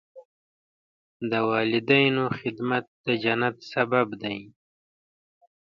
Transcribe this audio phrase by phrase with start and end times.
[1.31, 4.37] د والدینو خدمت د جنت سبب دی.